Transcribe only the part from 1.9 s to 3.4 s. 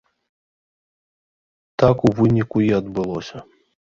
у выніку і адбылося.